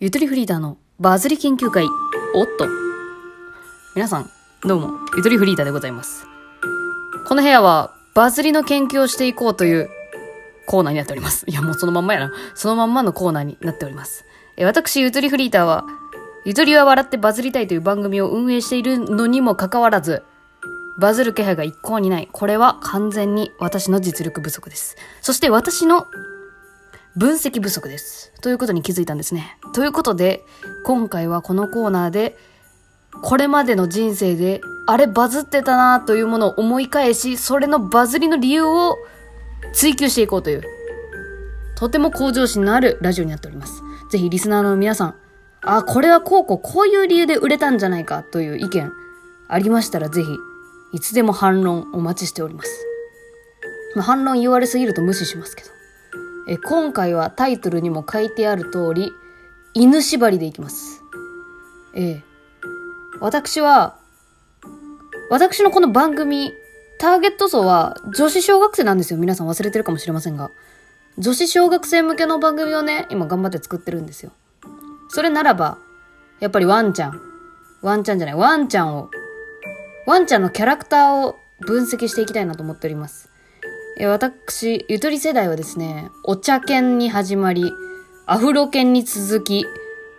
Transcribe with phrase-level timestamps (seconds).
[0.00, 1.84] ゆとりフリーダーのバズり研究会。
[2.32, 2.68] おっと。
[3.96, 4.30] 皆さん、
[4.62, 6.24] どうも、ゆとりフリーダーでございます。
[7.26, 9.90] この部屋は、バズりの研究をしていこうという
[10.66, 11.44] コーナーになっております。
[11.48, 12.32] いや、もうそのまんまやな。
[12.54, 14.24] そのまんまのコーナーになっております。
[14.56, 15.84] え私、ゆとりフリーダーは、
[16.44, 20.22] ゆとりは笑ってバズりたいという番組を運営しているのにもかかわらず、
[21.00, 22.28] バズる気配が一向にない。
[22.30, 24.96] これは完全に私の実力不足です。
[25.22, 26.06] そして私の
[27.18, 28.32] 分析不足です。
[28.40, 29.58] ということに気づいたんですね。
[29.74, 30.44] ということで、
[30.84, 32.36] 今回はこのコーナーで、
[33.24, 38.98] これまでの人生で、あれバズってたなというものを思い返し、それのバズりの理由を
[39.72, 40.62] 追求していこうという、
[41.76, 43.82] とても向上心のあるラジオになっております。
[44.12, 45.14] ぜひリスナーの皆さん、
[45.62, 48.92] あ、これはこうこうこういう理由で売れたんじゃないかという意見
[49.48, 50.28] ありましたらぜひ、
[50.92, 52.86] いつでも反論お待ちしております。
[53.96, 55.77] まあ、反論言われすぎると無視しますけど。
[56.48, 59.12] え今回はタイトルにも書いてある通り、
[59.74, 61.02] 犬縛りでいきます。
[61.94, 62.22] ええ。
[63.20, 63.98] 私は、
[65.28, 66.54] 私のこの番組、
[66.98, 69.18] ターゲット層は女子小学生なんですよ。
[69.18, 70.50] 皆さん忘れてるかもしれませんが。
[71.18, 74.32] 女子小学生向けの番組をね、今頑張って作ってるんですよ。
[75.10, 75.76] それならば、
[76.40, 77.20] やっぱりワンちゃん。
[77.82, 79.10] ワンちゃんじゃない、ワンちゃんを、
[80.06, 83.27] ワンちゃんのキャラクターを分析していきたいなと思っております。
[84.06, 87.72] 私、ゆとり世代はですね、お茶犬に始まり、
[88.26, 89.64] アフロ犬に続き、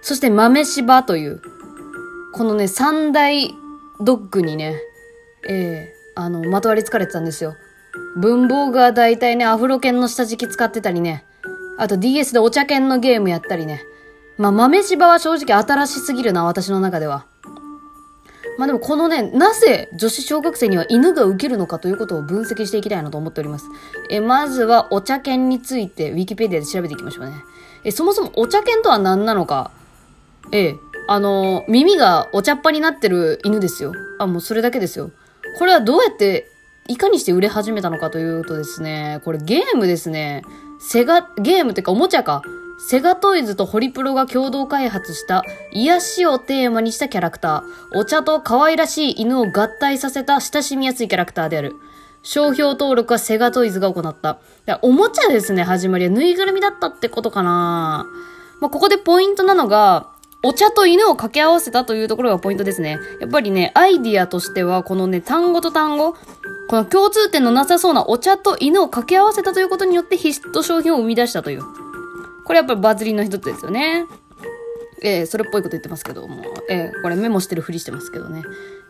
[0.02, 1.42] そして豆しばという、
[2.34, 3.56] このね、三大
[4.02, 4.82] ドッグにね、
[5.48, 7.56] ええあの、まとわりつかれてたんですよ。
[8.18, 11.24] 文房具は大体ね、アフロ犬の下敷き使ってたりね、
[11.78, 13.84] あと DS でお茶犬のゲームやったりね。
[14.38, 17.29] まあ、豆柴は正直新しすぎるな、私の中では。
[18.60, 23.68] まあでもこのね、なぜ女子小学生には犬が受けるのかということを分析していきたいなと思っております。
[24.10, 27.36] え、まずはお茶犬についてウィキペディアで調べていきましょうね。
[27.86, 29.72] え、そもそもお茶犬とは何なのか。
[30.52, 30.76] ええ、
[31.08, 33.94] あの、耳がお茶っ葉になってる犬ですよ。
[34.20, 35.12] あ、もうそれだけですよ。
[35.58, 36.52] これはどうやって、
[36.90, 40.44] いかにして売れ始めたのかというとですね、これゲームですね。
[40.82, 42.42] セガ、ゲームっていうかおもちゃか。
[42.82, 47.98] セガトイズとホリプロが共同開発した癒しをテーマにしたキャラクター。
[48.00, 51.76] お茶と可愛らしい犬を合体させた親しみやすいキャラクターである。
[52.24, 54.32] 商標登録はセガトイズが行った。
[54.32, 54.36] い
[54.66, 56.12] やおもちゃですね、始まりは。
[56.12, 58.08] ぬいぐるみだったってことかな
[58.62, 60.08] まあ、ここでポイントなのが、
[60.42, 62.98] お茶と犬を掛け合わせたというところがポイントですね。
[63.20, 66.16] やっぱりね、アイディアとしては、このね、単語と単語、
[66.70, 71.64] この共通点のなさそうなお茶と犬を掛け合わせたということによってヒット商品を生み出したという。
[72.50, 74.08] これやっぱりバズりの一つですよね。
[75.04, 76.44] えー、それっぽいこと言ってますけども。
[76.68, 78.42] えー、これメモしてるふりしてますけどね。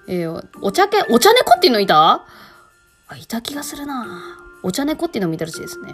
[0.07, 2.25] えー、お茶犬、お茶猫っていうのいた？
[3.09, 5.93] あ、いた気がするなお茶猫っていうのを見たらしいですね。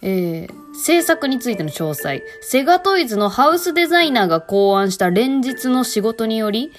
[0.00, 2.22] えー、制作についての詳細。
[2.40, 6.70] セガトイズのハウスデザイナーが考案した連日の仕事により、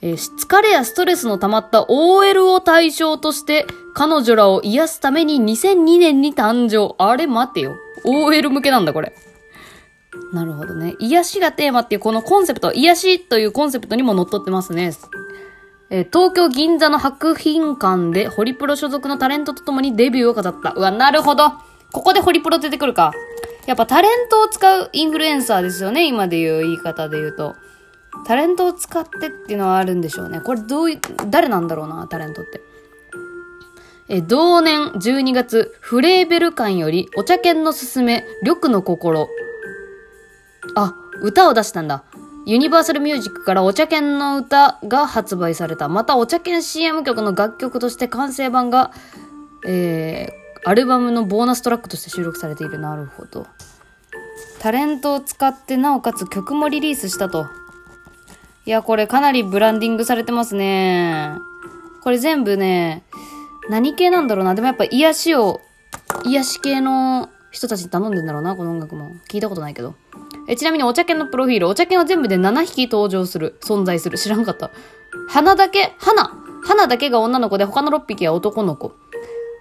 [0.00, 6.94] えー疲れやストレスの溜まった OL を対象として、彼女らを癒すために2002年に誕生。
[6.98, 7.74] あれ待てよ。
[8.04, 9.12] OL 向けなんだ、これ。
[10.32, 10.94] なるほどね。
[10.98, 14.92] 癒しがテーマっていうこのコンセプト、癒しというコンセプトにも則っってますね。
[15.90, 20.72] えー東京銀座の博品館でホリプロ所属のタレントと共にデビューを飾った。
[20.72, 21.50] うわ、なるほど。
[21.92, 23.12] ここでホリプロ出てくるか。
[23.66, 26.06] やっぱタレントを使うインフルエンサーですよね。
[26.06, 27.56] 今で言う言い方で言うと。
[28.26, 30.40] タレントを使ってっていうのはあるんでしょうね。
[30.40, 32.60] これどういう、誰なんだろうな、タレントって。
[34.08, 39.28] え、同年12月、フレーベル館より、お茶犬のすすめ、緑の心。
[40.74, 42.04] あ、歌を出したんだ。
[42.46, 45.88] ユニバーサルミュージックからお茶犬の歌が発売された。
[45.88, 48.92] また、お茶犬 CM 曲の楽曲として完成版が、
[49.66, 52.78] えー、アルバムのボーナストラックとして収録されている。
[52.78, 53.46] なるほど。
[54.58, 57.46] タレントを使って、なおかつ曲もリリースしたと。
[58.64, 61.34] いや、これかなりブランディングされてますね。
[62.02, 63.02] これ全部ね、
[63.68, 64.54] 何系なんだろうな。
[64.54, 65.60] でもやっぱ癒しを、
[66.24, 69.12] 癒し系の人たちに頼んでんだろうな、この音楽も。
[69.28, 69.94] 聞いたことないけど。
[70.48, 71.68] え、ちなみにお茶犬のプロフィール。
[71.68, 73.58] お茶犬は全部で7匹登場する。
[73.62, 74.18] 存在する。
[74.18, 74.70] 知らんかった。
[75.28, 76.32] 花だけ、花。
[76.64, 78.92] 花だけが女の子で他の6匹は男の子。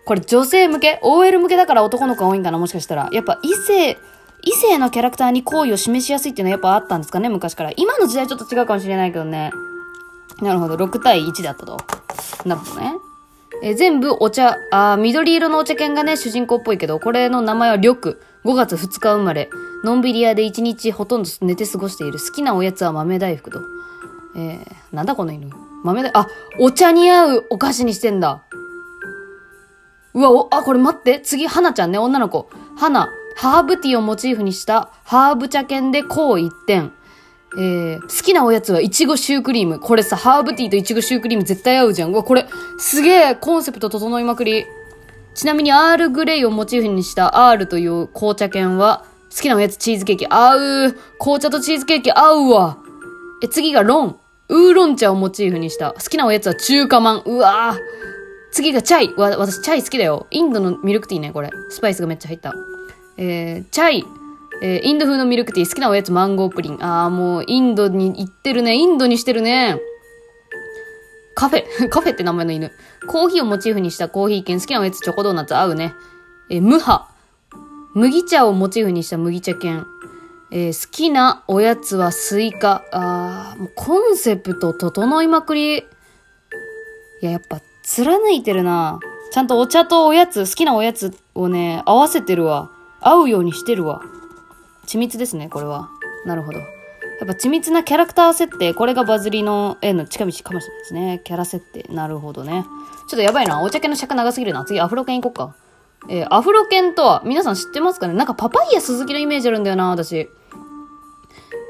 [0.06, 3.10] これ女性向け ?OL 向けだから男の子が多いんかなもしかしたら。
[3.12, 3.98] やっぱ異性、
[4.44, 7.72] 異性のキャラクターに好意を示しやすいっていうのはやっぱあったんですかね昔から。
[7.76, 9.52] 今の時代ちょっと違うかもしれないけどね。
[10.42, 10.76] なるほど。
[10.76, 11.78] 6対1だったと。
[12.46, 13.07] なるほどね。
[13.64, 18.18] えー全部お茶、あ緑色のお茶犬がね、主人公っぽいけど、これの名前は緑。
[18.46, 19.50] 5月2日生まれ。
[19.84, 22.20] のんびり屋で1日ほとんど寝て過ごしている。
[22.20, 23.60] 好きなおやつは豆大福と。
[24.38, 25.50] えー、なんだこの犬。
[25.84, 26.28] 豆大、あ、
[26.60, 28.44] お茶に合うお菓子にしてんだ。
[30.14, 31.20] うわ、お、あ、これ待って。
[31.20, 32.50] 次、花ちゃんね、女の子。
[32.78, 33.10] 花。
[33.36, 36.92] ハーブティーをモチーフにしたハーブ茶券でこう一点。
[37.58, 39.80] えー、好きなおやつはいちごシュークリーム。
[39.80, 42.12] これさ、ハーブティーといちごシュークリーム絶対合うじゃん。
[42.12, 42.46] うわ、これ、
[42.78, 44.66] すげえコンセプト整いまくり。
[45.34, 49.06] ちなみに、アールグレイをモチーフにしたアールという紅茶券は、
[49.36, 50.28] 好きなおやつチーズケーキ。
[50.28, 50.56] 合
[50.88, 52.78] う紅茶とチーズケーキ合うわ
[53.44, 54.20] え、次がロン。
[54.50, 55.94] ウーロン茶をモチーフにした。
[55.94, 57.22] 好きなおやつは中華まん。
[57.26, 57.80] うわぁ。
[58.52, 59.14] 次がチャイ。
[59.18, 60.28] わ、私チャイ好きだよ。
[60.32, 61.50] インドのミルクティーね、これ。
[61.70, 62.54] スパイスがめっちゃ入った。
[63.18, 64.06] えー、チャイ。
[64.62, 65.70] えー、インド風のミルクティー。
[65.70, 66.78] 好きなおやつマンゴープリン。
[66.82, 68.76] あー、もう、インドに行ってるね。
[68.76, 69.80] インドにしてるね。
[71.36, 71.64] カフェ。
[71.90, 72.72] カフェって名前の犬。
[73.08, 74.60] コーヒーをモチーフにしたコーヒー券。
[74.60, 75.94] 好きなおやつチョコドーナツ合うね。
[76.50, 77.08] えー、ムハ。
[77.94, 79.86] 麦茶をモチーフにした麦茶犬。
[80.50, 82.84] えー、好きなおやつはスイカ。
[82.92, 85.78] あー、もうコンセプト整いまくり。
[85.78, 85.84] い
[87.22, 89.00] や、やっぱ、貫いてるな。
[89.32, 92.72] ちゃんとお茶とおやつ、好きなおやつをね、合わせてるわ。
[93.00, 94.02] 合うようにしてるわ。
[94.88, 95.90] 緻密ですね、これは。
[96.26, 96.60] なるほど。
[96.60, 101.22] やっぱ緻密なキャラクター設定、これがバズりへの近道かもしれないですね。
[101.24, 101.84] キャラ設定。
[101.92, 102.64] なるほどね。
[103.10, 103.62] ちょっとやばいな。
[103.62, 104.64] お茶系の尺長すぎるな。
[104.66, 105.56] 次、アフロ犬行こっか。
[106.10, 108.14] えー、アフロ犬とは、皆さん知ってますかね？
[108.14, 110.30] なんかパパイヤ鈴木のイメージあるんだよな、私。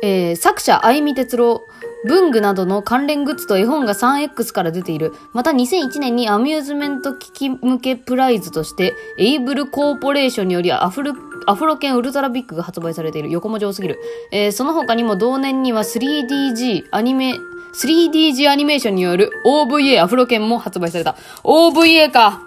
[0.03, 1.61] えー、作者、あいみ哲郎。
[2.07, 5.13] 文具などの関連グッズと絵本が 3X から出ている。
[5.33, 11.13] また2001年にアミューズメント機器向けプライズとして、エイブルコーポレーションによりアフル、
[11.45, 13.29] アフロ犬ウルトラビッグが発売されている。
[13.29, 13.99] 横文字多すぎる。
[14.31, 17.35] えー、その他にも同年には 3DG アニメ、
[17.73, 21.15] 3DG アニメーションによる OVA アフロ犬も発売された。
[21.43, 22.41] OVA か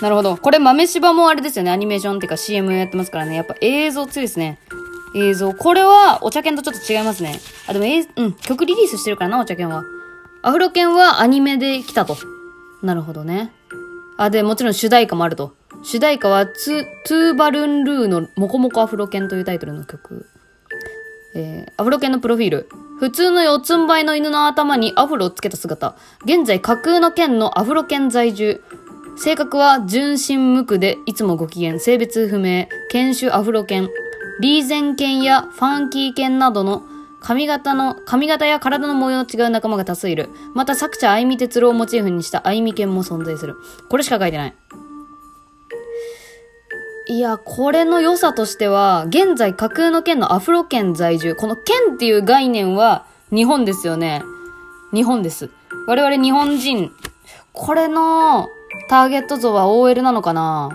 [0.00, 0.36] なるほど。
[0.36, 1.70] これ豆柴もあれですよね。
[1.70, 3.34] アニメーションっていうか CM やってますからね。
[3.34, 4.58] やっぱ映像強いですね。
[5.16, 5.52] 映像。
[5.52, 7.40] これは、お茶犬とちょっと違いますね。
[7.66, 9.84] あ、でも、えうん、曲リリースしてるからな、お茶犬は。
[10.42, 12.16] アフロ犬はアニメで来たと。
[12.82, 13.52] なるほどね。
[14.18, 15.54] あ、で、もちろん主題歌もあると。
[15.82, 20.26] 主題歌は、ツ、トゥーバルンルーのモコモコアフロ犬というタイトルの曲。
[21.34, 22.68] えー、アフロ犬のプロフィール。
[22.98, 25.96] 普通の四つん這いの犬の頭にアフロをつけた姿。
[26.24, 28.62] 現在架空の県のアフロ犬在住。
[29.18, 31.78] 性格は純真無垢でいつもご機嫌。
[31.78, 32.68] 性別不明。
[32.90, 33.90] 犬種アフロ犬。
[34.40, 36.82] リーゼン犬やファンキー犬などの
[37.20, 40.30] 髪型の、髪型や体の模様の違う仲間が多数いる。
[40.54, 43.56] また作者、相見哲郎をモチーフにした相見犬も存在する。
[43.88, 44.54] これしか書いてない。
[47.08, 51.34] いや、これの良さとしては、現在架空の県のアフロ県在住。
[51.34, 54.22] この県っていう概念は日本ですよね。
[54.92, 55.50] 日本です。
[55.86, 56.92] 我々日本人。
[57.52, 58.48] これの
[58.88, 60.70] ターゲット像は OL なのかな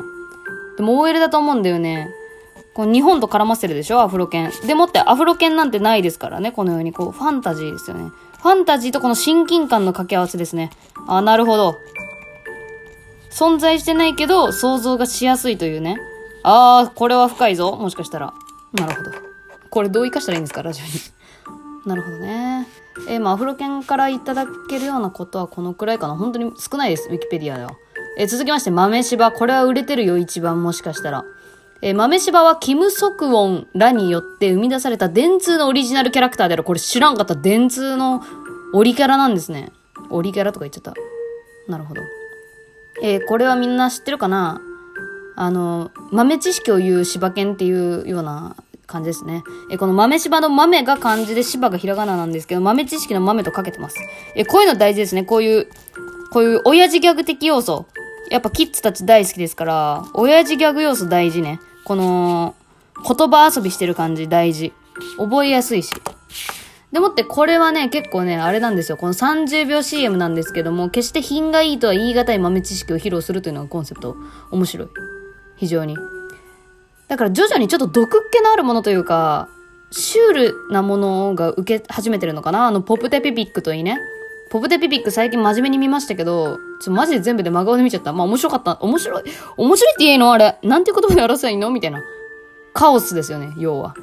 [0.77, 2.09] でも OL だと思うんだよね。
[2.73, 4.51] こう日本と絡ませるでしょアフロ犬。
[4.65, 6.51] でもってアフロ犬なんてないですからね。
[6.51, 8.11] このようにこうファンタジーですよね。
[8.41, 10.71] ファンタジーとこの親近感の掛け合わせですね。
[11.07, 11.75] あ、なるほど。
[13.31, 15.97] 存在してないけど想像がしやすいというね。
[16.43, 17.75] あー、これは深いぞ。
[17.75, 18.33] もしかしたら。
[18.73, 19.11] なるほど。
[19.69, 20.91] これどう活かしたらいいんですかラジオに。
[21.85, 22.67] なるほどね。
[23.07, 26.15] えー、まあ、アフロ犬からいただけるようなことはこのくらいかな。
[26.15, 27.09] 本当に少ないです。
[27.09, 27.71] ウィキペディアでは。
[28.17, 29.31] えー、続きまして、豆柴。
[29.31, 31.25] これは売れてるよ、一番もしかしたら。
[31.83, 36.63] えー、豆柴はキム・ソクウォンらによって生み出された電通のオリジナルキャラクターである。
[36.63, 37.35] これ知らんかった。
[37.35, 38.23] 電通の
[38.73, 39.71] オリキャラなんですね。
[40.09, 40.93] オリキャラとか言っちゃった。
[41.67, 42.01] なるほど。
[43.01, 44.61] えー、これはみんな知ってるかな？
[45.35, 48.55] あの、豆知識を言う柴犬っていうような
[48.85, 49.43] 感じですね。
[49.71, 53.95] えー、この豆柴の豆が漢字で柴がひらがななんですけど、豆知識の豆とかけてます。
[54.35, 55.23] えー、こういうの大事ですね。
[55.23, 55.67] こういう、
[56.31, 57.87] こういう親父ギャグ的要素。
[58.29, 61.59] やっぱキッズたち大好きですから、親父ギャグ要素大事ね。
[61.91, 62.55] この、
[63.05, 64.71] 言葉遊びしてる感じ大事。
[65.17, 65.91] 覚えやすいし。
[66.93, 68.97] でもってこれはね、結構ね、あれなんですよ。
[68.97, 74.15] この30秒 CM なんですけども、決して品がいいとは言い難い豆知識を披露するというのがコンセプト。
[74.51, 74.87] 面白い。
[75.57, 75.97] 非常に。
[77.09, 79.49] だから徐々にちょっと毒っ気のあるものというか、
[79.91, 83.99] シュールなものが受け始めてるのかなあの、ポプテピピックといいね。
[84.49, 88.11] ポプテピピック最近真面目に見ましたけど、ちょ、マジで全部で真顔で見ちゃった。
[88.11, 88.77] まあ面白かった。
[88.81, 89.23] 面白い。
[89.57, 90.57] 面白いって言えのあれ。
[90.63, 91.69] なんて言葉で表せばいいの？
[91.69, 92.01] みたいな。
[92.73, 93.93] カオスですよね、要は。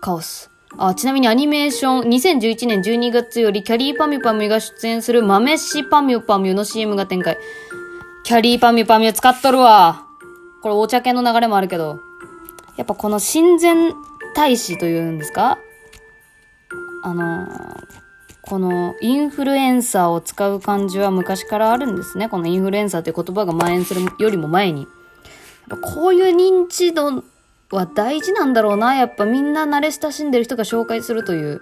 [0.00, 0.50] カオス。
[0.76, 7.38] あ、ちなみにアニメーション、2011年12月よりキャリーパミュパミュが出演する豆しパミュパミュの CM が展開。
[8.24, 10.04] キャリーパミュパミュ使っとるわ。
[10.62, 12.00] これお茶系の流れもあるけど。
[12.76, 13.94] やっぱこの親善
[14.34, 15.58] 大使というんですか？
[17.02, 18.05] あのー
[18.48, 22.28] このインフルエンサーを使う感じは昔からあるんですね。
[22.28, 24.86] このインフルエンサーという言葉が蔓延するよりも前に。
[25.82, 27.24] こういう認知度
[27.70, 28.94] は大事なんだろうな。
[28.94, 31.60] やっぱみんな慣れ親しんでる人が紹介するという。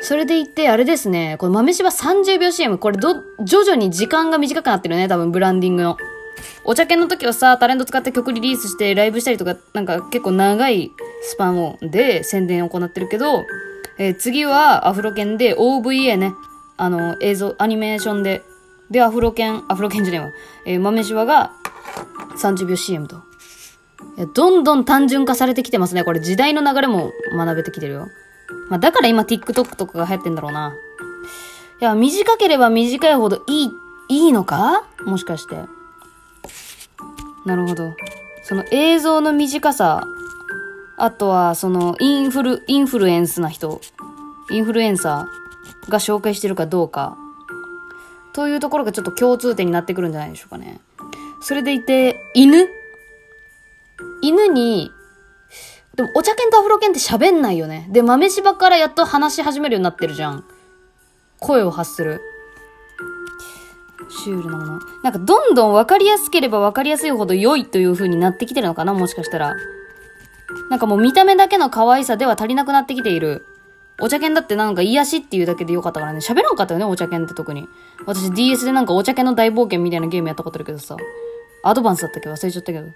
[0.00, 1.36] それで言って、あれですね。
[1.38, 2.78] この豆柴30秒 CM。
[2.78, 5.08] これど、徐々に時間が短くなってるね。
[5.08, 5.96] 多分ブランディングの。
[6.64, 13.44] お茶犬の時はさ、タレント使って曲リリースしてライブしたりとか、なんか結構長いスパンを、で宣伝を行ってるけど、
[13.98, 16.34] えー次はアフロ犬で OVA ね、
[16.76, 18.42] あの、映像、アニメーションで、
[18.90, 20.32] で、アフロ犬、アフロ犬じゃねえわ、
[20.66, 21.52] えー豆柴が
[22.38, 23.16] 30秒 CM と。
[24.16, 26.04] いや、どんどん単純化されてきてますね。
[26.04, 28.08] これ時代の流れも学べてきてるよ。
[28.68, 30.72] まあ、だから今 TikTok とかが流行ってんだろうな。
[31.80, 33.70] いや、短ければ短いほどいい、
[34.08, 34.84] いいのか？
[35.06, 35.56] もしかして。
[37.46, 37.94] なるほど。
[38.42, 40.06] その映像の短さ、
[40.96, 43.80] あとはそのインフル、インフルエンスな人、
[44.50, 47.16] インフルエンサーが紹介してるかどうか、
[48.32, 50.80] というところがちょっと共通点になってくるんじゃないでしょうかね。
[51.40, 52.68] それでいて、犬？
[54.22, 54.90] 犬に、
[55.94, 57.86] でもお茶犬とアフロ犬って喋んないよね。
[57.90, 60.44] で、豆柴からやっと話し始めるようになってるじゃん。
[61.38, 62.20] 声を発する。
[64.08, 64.80] シュールなもの。
[65.02, 68.94] なんかどんどん分かりやすければ分かりやすいほど良いという風になってきてるのかな？
[68.94, 69.54] もしかしたら。
[70.70, 73.46] なんかもう見た目だけの可愛さでは足りなくなってきている。
[74.00, 76.18] お茶犬だってなんか癒しっていうだけでよかったからね。
[76.18, 77.68] 喋らんかったよね、お茶犬って特に。
[78.06, 80.96] 私 DS でなんかお茶犬の大冒険みたいなゲームやったことあるけどさ。
[81.62, 82.28] アドバンスだったっけ？
[82.28, 82.88] 忘れちゃったけど。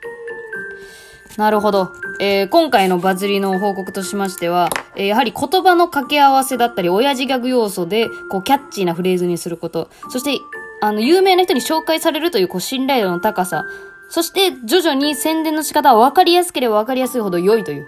[1.37, 1.93] なるほど。
[2.21, 9.89] えー今回のバズりの報告としましては、えーやはり言葉の掛け合わせだったり、親父ギャグ要素で、こう、キャッチーなフレーズにすること。
[10.11, 10.41] そして、
[10.81, 13.65] あの、有名な人に紹介されるという、こう、信頼度の高さ。
[14.09, 17.87] そして、徐々に宣伝の仕方は分かりやすければ分かりやすいほど良いという。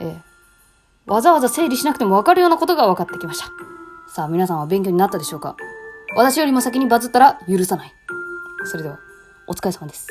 [0.00, 0.22] ええ
[1.06, 3.46] わざわざ整理しなくても分かるようなことが分かってきました。
[4.08, 5.56] さあ、皆さんは勉強になったでしょうか？
[6.16, 7.92] 私よりも先にバズったら許さない。
[8.64, 8.98] それでは、
[9.46, 10.08] お疲れ様です。